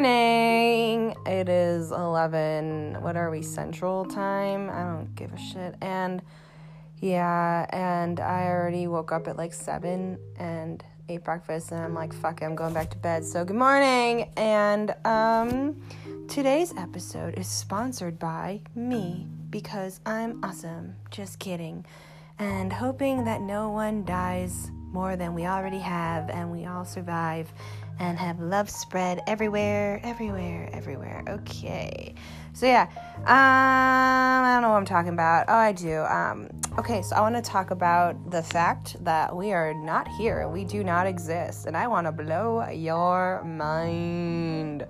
[0.00, 1.14] morning.
[1.26, 3.02] It is 11.
[3.02, 4.70] What are we, Central Time?
[4.70, 5.74] I don't give a shit.
[5.82, 6.22] And
[7.00, 12.14] yeah, and I already woke up at like 7 and ate breakfast and I'm like,
[12.14, 13.26] fuck it, I'm going back to bed.
[13.26, 14.30] So good morning.
[14.38, 15.82] And um
[16.28, 20.96] today's episode is sponsored by me because I'm awesome.
[21.10, 21.84] Just kidding.
[22.38, 27.52] And hoping that no one dies more than we already have and we all survive
[28.00, 31.22] and have love spread everywhere, everywhere, everywhere.
[31.28, 32.14] Okay.
[32.54, 35.44] So yeah, um, I don't know what I'm talking about.
[35.48, 36.00] Oh, I do.
[36.00, 40.48] Um, okay, so I want to talk about the fact that we are not here.
[40.48, 44.86] We do not exist, and I want to blow your mind.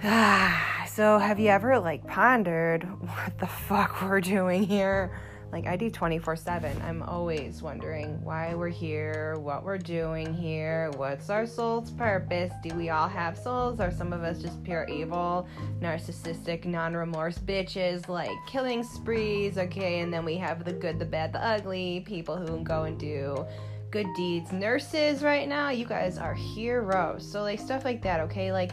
[0.88, 5.10] so, have you ever like pondered what the fuck we're doing here?
[5.50, 6.82] Like I do 24/7.
[6.82, 12.52] I'm always wondering why we're here, what we're doing here, what's our soul's purpose?
[12.62, 13.80] Do we all have souls?
[13.80, 15.48] Are some of us just pure evil,
[15.80, 20.00] narcissistic, non-remorse bitches like killing sprees, okay?
[20.00, 23.46] And then we have the good, the bad, the ugly, people who go and do
[23.90, 24.52] good deeds.
[24.52, 27.26] Nurses right now, you guys are heroes.
[27.26, 28.52] So like stuff like that, okay?
[28.52, 28.72] Like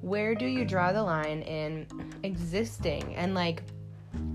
[0.00, 1.86] where do you draw the line in
[2.22, 3.62] existing and like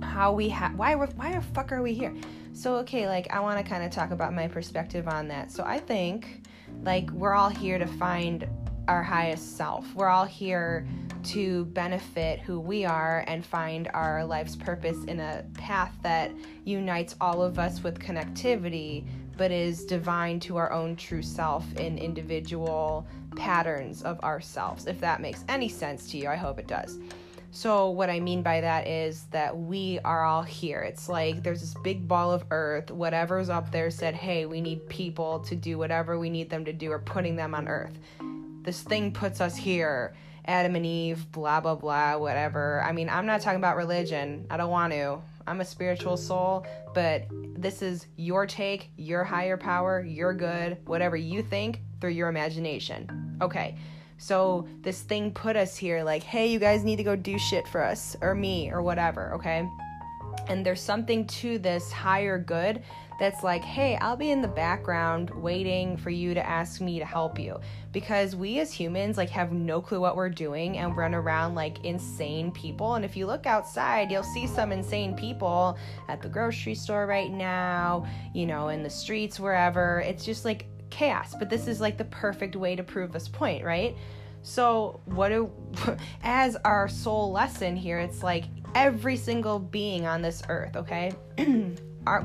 [0.01, 2.13] how we have why we're why the fuck are we here?
[2.53, 5.51] So okay like i want to kind of talk about my perspective on that.
[5.51, 6.47] So i think
[6.83, 8.47] like we're all here to find
[8.87, 9.93] our highest self.
[9.93, 10.87] We're all here
[11.25, 16.31] to benefit who we are and find our life's purpose in a path that
[16.65, 19.05] unites all of us with connectivity
[19.37, 25.21] but is divine to our own true self in individual patterns of ourselves if that
[25.21, 26.27] makes any sense to you.
[26.27, 26.99] I hope it does
[27.51, 30.81] so, what I mean by that is that we are all here.
[30.81, 34.87] It's like there's this big ball of earth, whatever's up there said, hey, we need
[34.87, 37.97] people to do whatever we need them to do, or putting them on earth.
[38.61, 40.13] This thing puts us here.
[40.45, 42.81] Adam and Eve, blah, blah, blah, whatever.
[42.83, 44.47] I mean, I'm not talking about religion.
[44.49, 45.19] I don't want to.
[45.45, 51.15] I'm a spiritual soul, but this is your take, your higher power, your good, whatever
[51.15, 53.37] you think through your imagination.
[53.41, 53.75] Okay.
[54.19, 57.67] So this thing put us here like, hey, you guys need to go do shit
[57.67, 59.67] for us or me or whatever, okay?
[60.47, 62.83] And there's something to this higher good
[63.19, 67.05] that's like, hey, I'll be in the background waiting for you to ask me to
[67.05, 67.59] help you.
[67.91, 71.83] Because we as humans like have no clue what we're doing and run around like
[71.83, 72.95] insane people.
[72.95, 77.31] And if you look outside, you'll see some insane people at the grocery store right
[77.31, 79.99] now, you know, in the streets, wherever.
[79.99, 81.35] It's just like chaos.
[81.37, 83.95] But this is like the perfect way to prove this point, right?
[84.41, 85.51] So, what do,
[86.23, 88.45] as our soul lesson here, it's like
[88.75, 91.11] every single being on this earth, okay?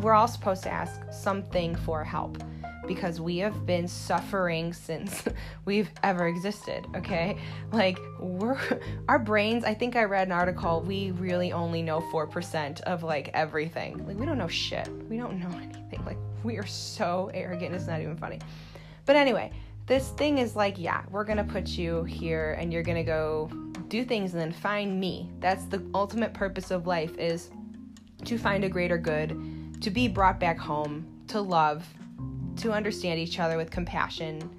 [0.00, 2.42] we're all supposed to ask something for help
[2.86, 5.24] because we have been suffering since
[5.64, 7.36] we've ever existed okay
[7.72, 8.58] like we're
[9.08, 13.30] our brains i think i read an article we really only know 4% of like
[13.32, 17.74] everything like we don't know shit we don't know anything like we are so arrogant
[17.74, 18.38] it's not even funny.
[19.06, 19.50] But anyway
[19.86, 23.50] this thing is like yeah we're gonna put you here and you're gonna go
[23.88, 25.30] do things and then find me.
[25.40, 27.50] That's the ultimate purpose of life is
[28.24, 31.86] to find a greater good to be brought back home to love
[32.56, 34.50] to understand each other with compassion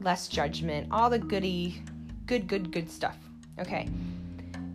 [0.00, 1.82] less judgment all the goody
[2.26, 3.18] good good good stuff.
[3.58, 3.88] Okay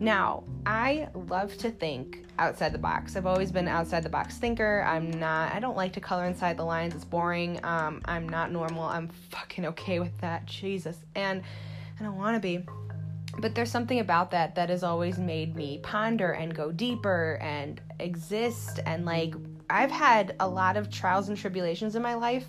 [0.00, 3.14] now i love to think outside the box.
[3.14, 4.82] I've always been outside the box thinker.
[4.86, 6.94] I'm not, I don't like to color inside the lines.
[6.94, 7.60] It's boring.
[7.62, 8.84] Um, I'm not normal.
[8.84, 10.46] I'm fucking okay with that.
[10.46, 10.96] Jesus.
[11.14, 11.42] And
[12.00, 12.64] I don't want to be.
[13.38, 17.80] But there's something about that that has always made me ponder and go deeper and
[18.00, 18.80] exist.
[18.86, 19.34] And like,
[19.68, 22.48] I've had a lot of trials and tribulations in my life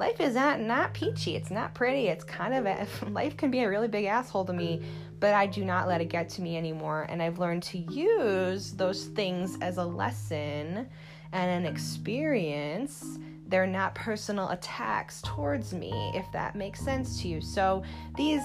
[0.00, 1.36] life is not not peachy.
[1.36, 2.08] It's not pretty.
[2.08, 4.82] It's kind of a, life can be a really big asshole to me,
[5.20, 7.06] but I do not let it get to me anymore.
[7.08, 10.88] And I've learned to use those things as a lesson
[11.32, 13.18] and an experience.
[13.46, 17.40] They're not personal attacks towards me, if that makes sense to you.
[17.42, 17.82] So
[18.16, 18.42] these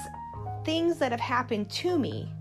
[0.66, 2.34] things that have happened to me,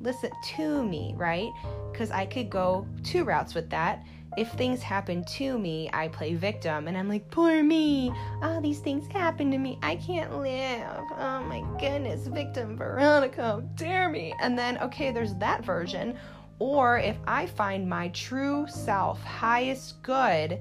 [0.00, 1.50] listen to me, right?
[1.90, 4.04] Because I could go two routes with that
[4.36, 8.12] if things happen to me, I play victim and I'm like, poor me.
[8.42, 9.78] All these things happen to me.
[9.82, 11.04] I can't live.
[11.18, 14.34] Oh my goodness, victim Veronica, dare me.
[14.40, 16.16] And then, okay, there's that version.
[16.58, 20.60] Or if I find my true self, highest good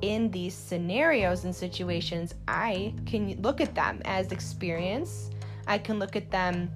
[0.00, 5.30] in these scenarios and situations, I can look at them as experience.
[5.66, 6.70] I can look at them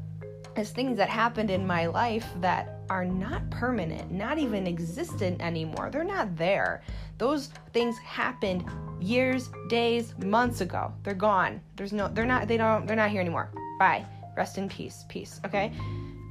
[0.56, 5.90] as things that happened in my life that are not permanent, not even existent anymore.
[5.90, 6.82] They're not there.
[7.18, 8.64] Those things happened
[9.00, 10.92] years, days, months ago.
[11.02, 11.60] They're gone.
[11.76, 13.50] There's no they're not they don't they're not here anymore.
[13.78, 14.06] Bye.
[14.36, 15.04] Rest in peace.
[15.08, 15.40] Peace.
[15.44, 15.72] Okay?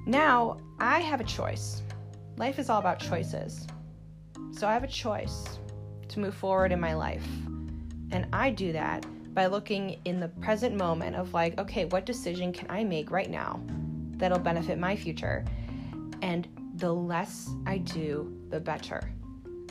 [0.06, 1.82] Now I have a choice.
[2.38, 3.68] Life is all about choices.
[4.52, 5.60] So I have a choice
[6.10, 7.26] to move forward in my life.
[8.12, 12.54] And I do that by looking in the present moment of like, okay, what decision
[12.54, 13.60] can I make right now
[14.18, 15.46] that'll benefit my future?
[16.22, 19.12] And the less I do, the better.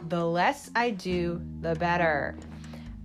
[0.08, 2.36] The less I do, the better.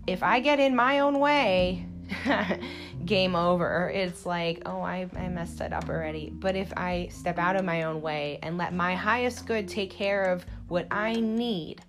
[0.08, 1.86] If I get in my own way,
[3.06, 3.90] game over.
[3.94, 6.32] It's like, oh, I, I messed it up already.
[6.34, 9.92] But if I step out of my own way and let my highest good take
[9.92, 11.82] care of what I need,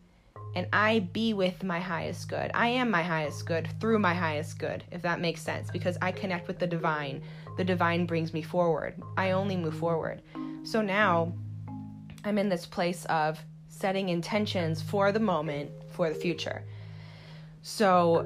[0.56, 4.58] and I be with my highest good, I am my highest good through my highest
[4.58, 7.22] good, if that makes sense, because I connect with the divine.
[7.60, 8.94] The divine brings me forward.
[9.18, 10.22] I only move forward.
[10.62, 11.34] So now
[12.24, 16.64] I'm in this place of setting intentions for the moment, for the future.
[17.60, 18.22] So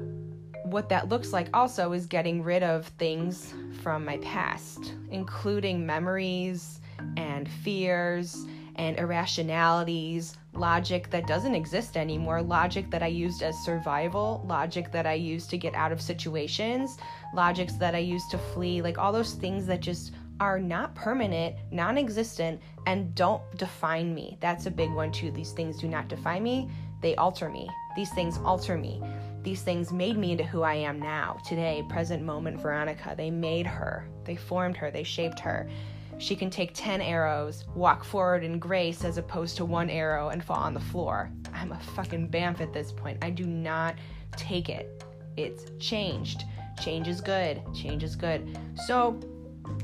[0.63, 3.53] what that looks like also is getting rid of things
[3.83, 6.79] from my past, including memories
[7.17, 14.43] and fears and irrationalities, logic that doesn't exist anymore, logic that I used as survival,
[14.47, 16.97] logic that I used to get out of situations,
[17.33, 21.55] logics that I used to flee, like all those things that just are not permanent,
[21.71, 24.37] non existent, and don't define me.
[24.41, 25.31] That's a big one too.
[25.31, 26.69] These things do not define me,
[27.01, 27.69] they alter me.
[27.95, 29.01] These things alter me.
[29.43, 33.13] These things made me into who I am now, today, present moment Veronica.
[33.15, 35.69] They made her, they formed her, they shaped her.
[36.17, 40.43] She can take 10 arrows, walk forward in grace as opposed to one arrow and
[40.43, 41.29] fall on the floor.
[41.53, 43.17] I'm a fucking bamf at this point.
[43.21, 43.95] I do not
[44.37, 45.03] take it.
[45.35, 46.45] It's changed.
[46.81, 47.61] Change is good.
[47.73, 48.57] Change is good.
[48.85, 49.19] So,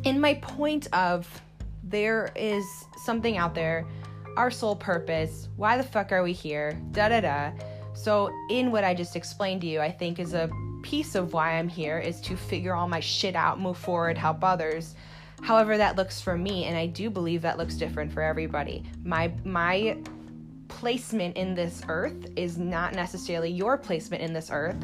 [0.03, 1.27] in my point of
[1.83, 2.65] there is
[3.03, 3.85] something out there,
[4.37, 6.79] our sole purpose, why the fuck are we here?
[6.91, 7.51] Da da da.
[7.93, 10.49] So, in what I just explained to you, I think is a
[10.81, 14.43] piece of why I'm here is to figure all my shit out, move forward, help
[14.43, 14.95] others
[15.41, 18.83] however that looks for me and i do believe that looks different for everybody.
[19.03, 19.97] My my
[20.67, 24.77] placement in this earth is not necessarily your placement in this earth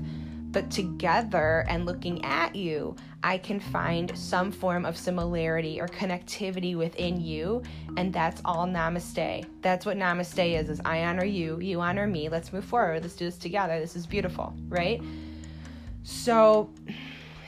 [0.52, 6.76] but together and looking at you i can find some form of similarity or connectivity
[6.76, 7.62] within you
[7.96, 9.46] and that's all namaste.
[9.62, 12.30] That's what namaste is is i honor you you honor me.
[12.30, 13.04] Let's move forward.
[13.04, 13.80] Let's do this together.
[13.80, 15.02] This is beautiful right?
[16.04, 16.70] So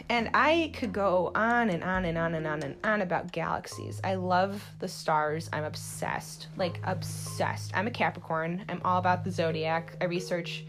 [0.10, 4.02] and I could go on and on and on and on and on about galaxies.
[4.04, 5.50] I love the stars.
[5.54, 6.48] I'm obsessed.
[6.58, 7.72] Like, obsessed.
[7.76, 8.66] I'm a Capricorn.
[8.68, 9.96] I'm all about the zodiac.
[10.02, 10.66] I research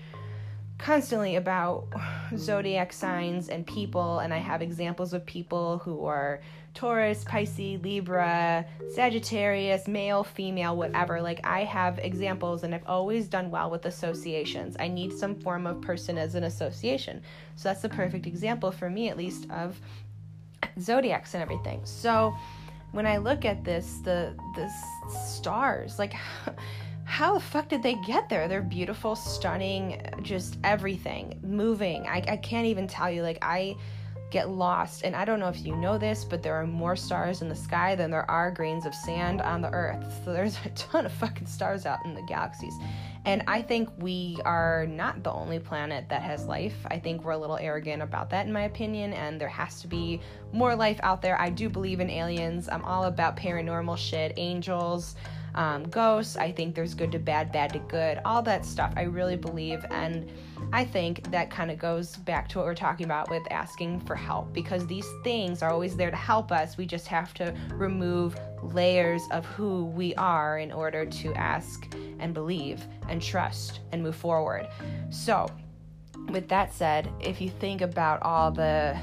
[0.77, 1.89] constantly about
[2.37, 6.43] zodiac signs and people, and I have examples of people who are
[6.75, 8.65] Taurus, Pisces, Libra,
[8.95, 11.21] Sagittarius, male, female, whatever.
[11.21, 14.77] Like I have examples and I've always done well with associations.
[14.79, 17.23] I need some form of person as an association.
[17.57, 19.81] So that's the perfect example for me at least of
[20.79, 21.81] zodiacs and everything.
[21.85, 22.35] So
[22.93, 24.71] when I look at this, the the
[25.11, 26.15] stars, like
[27.05, 28.47] how the fuck did they get there?
[28.47, 32.07] They're beautiful, stunning, just everything, moving.
[32.07, 33.23] I, I can't even tell you.
[33.23, 33.77] Like I
[34.31, 35.03] get lost.
[35.03, 37.55] And I don't know if you know this, but there are more stars in the
[37.55, 40.05] sky than there are grains of sand on the earth.
[40.25, 42.75] So there's a ton of fucking stars out in the galaxies.
[43.25, 46.77] And I think we are not the only planet that has life.
[46.87, 49.89] I think we're a little arrogant about that, in my opinion, and there has to
[49.89, 50.21] be
[50.53, 51.41] more life out there.
[51.41, 52.69] I do believe in aliens.
[52.69, 55.17] I'm all about paranormal shit, angels
[55.55, 56.37] um, ghosts.
[56.37, 58.93] I think there's good to bad, bad to good, all that stuff.
[58.97, 59.85] I really believe.
[59.91, 60.31] And
[60.73, 64.15] I think that kind of goes back to what we're talking about with asking for
[64.15, 66.77] help because these things are always there to help us.
[66.77, 72.35] We just have to remove layers of who we are in order to ask and
[72.35, 74.69] believe and trust and move forward.
[75.11, 75.49] So,
[76.29, 78.97] with that said, if you think about all the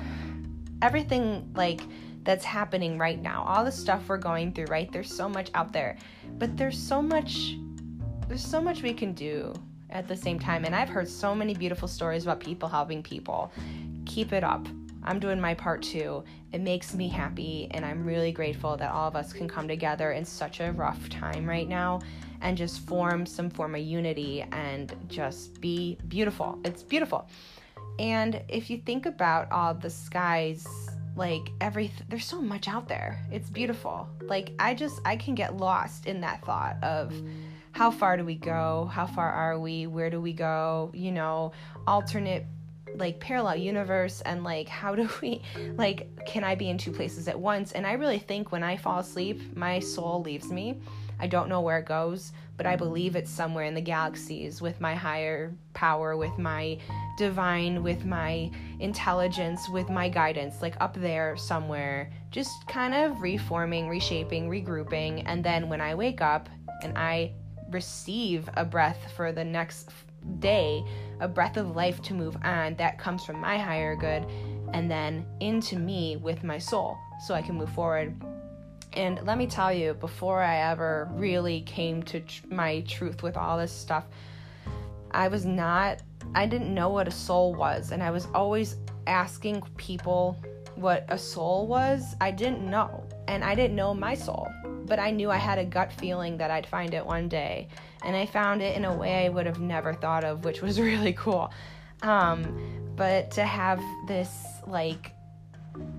[0.81, 1.81] everything like
[2.27, 4.91] that's happening right now, all the stuff we're going through, right?
[4.91, 5.95] There's so much out there.
[6.37, 7.55] But there's so much
[8.27, 9.53] there's so much we can do
[9.89, 10.65] at the same time.
[10.65, 13.53] And I've heard so many beautiful stories about people helping people.
[14.05, 14.67] Keep it up.
[15.03, 16.25] I'm doing my part too.
[16.51, 20.11] It makes me happy, and I'm really grateful that all of us can come together
[20.11, 22.01] in such a rough time right now
[22.41, 26.59] and just form some form of unity and just be beautiful.
[26.65, 27.29] It's beautiful.
[27.99, 30.67] And if you think about all the skies
[31.17, 33.19] like every there's so much out there.
[33.31, 34.07] It's beautiful.
[34.21, 37.13] Like i just i can get lost in that thought of
[37.71, 38.89] how far do we go?
[38.91, 39.87] How far are we?
[39.87, 40.91] Where do we go?
[40.93, 41.51] You know
[41.85, 42.45] alternate
[42.97, 45.41] like parallel universe and like how do we
[45.75, 48.75] like can i be in two places at once and i really think when i
[48.75, 50.79] fall asleep my soul leaves me
[51.19, 54.79] I don't know where it goes, but I believe it's somewhere in the galaxies with
[54.79, 56.77] my higher power, with my
[57.17, 63.89] divine, with my intelligence, with my guidance, like up there somewhere, just kind of reforming,
[63.89, 65.23] reshaping, regrouping.
[65.25, 66.49] And then when I wake up
[66.83, 67.31] and I
[67.71, 69.89] receive a breath for the next
[70.39, 70.83] day,
[71.19, 74.25] a breath of life to move on, that comes from my higher good
[74.73, 78.15] and then into me with my soul so I can move forward.
[78.93, 83.37] And let me tell you, before I ever really came to tr- my truth with
[83.37, 84.05] all this stuff,
[85.11, 86.01] I was not,
[86.35, 87.91] I didn't know what a soul was.
[87.91, 90.37] And I was always asking people
[90.75, 92.15] what a soul was.
[92.21, 93.03] I didn't know.
[93.27, 94.47] And I didn't know my soul.
[94.87, 97.67] But I knew I had a gut feeling that I'd find it one day.
[98.03, 100.79] And I found it in a way I would have never thought of, which was
[100.89, 101.51] really cool.
[102.01, 105.11] Um, but to have this, like,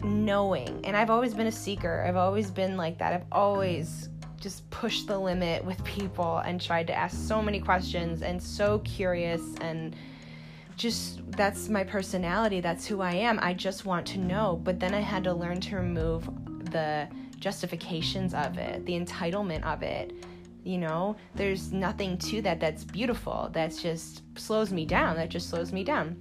[0.02, 0.80] knowing.
[0.84, 2.04] And I've always been a seeker.
[2.06, 3.12] I've always been like that.
[3.12, 4.08] I've always
[4.40, 8.78] just pushed the limit with people and tried to ask so many questions and so
[8.80, 9.96] curious and
[10.76, 12.60] just that's my personality.
[12.60, 13.38] That's who I am.
[13.42, 14.60] I just want to know.
[14.62, 16.24] But then I had to learn to remove
[16.70, 20.12] the justifications of it, the entitlement of it.
[20.64, 23.48] You know, there's nothing to that that's beautiful.
[23.52, 25.16] That's just slows me down.
[25.16, 26.16] That just slows me down.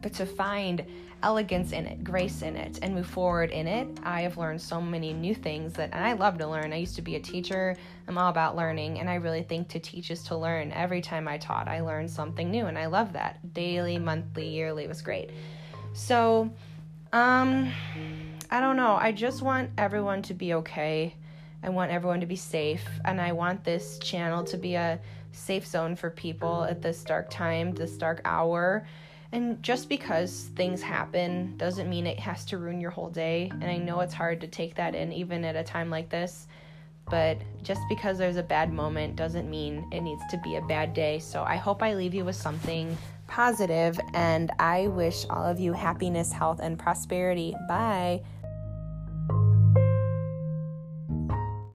[0.00, 0.86] But to find
[1.22, 3.88] elegance in it, grace in it, and move forward in it.
[4.02, 6.72] I have learned so many new things that, and I love to learn.
[6.72, 7.76] I used to be a teacher.
[8.06, 10.72] I'm all about learning, and I really think to teach is to learn.
[10.72, 13.52] Every time I taught, I learned something new, and I love that.
[13.54, 15.30] Daily, monthly, yearly was great.
[15.94, 16.50] So,
[17.12, 17.72] um,
[18.56, 18.96] I don't know.
[18.98, 21.14] I just want everyone to be okay.
[21.62, 24.98] I want everyone to be safe, and I want this channel to be a
[25.32, 28.86] safe zone for people at this dark time, this dark hour
[29.32, 33.50] and just because things happen doesn't mean it has to ruin your whole day.
[33.52, 36.46] And I know it's hard to take that in even at a time like this.
[37.10, 40.94] But just because there's a bad moment doesn't mean it needs to be a bad
[40.94, 41.18] day.
[41.18, 42.96] So I hope I leave you with something
[43.26, 47.54] positive, and I wish all of you happiness, health, and prosperity.
[47.68, 48.22] Bye.